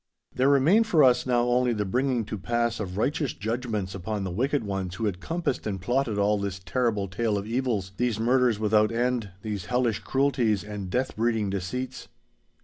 There 0.33 0.49
remained 0.49 0.87
for 0.87 1.03
us 1.03 1.27
now 1.27 1.43
only 1.43 1.73
the 1.73 1.85
bringing 1.85 2.25
to 2.25 2.37
pass 2.39 2.79
of 2.79 2.97
righteous 2.97 3.33
judgments 3.33 3.93
upon 3.93 4.23
the 4.23 4.31
wicked 4.31 4.63
ones 4.63 4.95
who 4.95 5.05
had 5.05 5.19
compassed 5.19 5.67
and 5.67 5.79
plotted 5.79 6.17
all 6.17 6.39
this 6.39 6.57
terrible 6.57 7.07
tale 7.07 7.37
of 7.37 7.45
evils—these 7.45 8.19
murders 8.19 8.57
without 8.57 8.91
end, 8.91 9.29
these 9.43 9.65
hellish 9.65 9.99
cruelties 9.99 10.63
and 10.63 10.89
death 10.89 11.15
breeding 11.15 11.51
deceits. 11.51 12.07